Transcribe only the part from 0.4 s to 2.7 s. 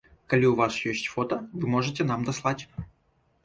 ў вас ёсць фота, вы можаце нам даслаць.